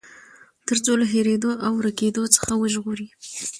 تر 0.67 0.77
څو 0.85 0.91
له 1.01 1.05
هېريدو 1.13 1.51
او 1.65 1.71
ورکېدو 1.75 2.23
څخه 2.35 2.51
وژغوري. 2.57 3.07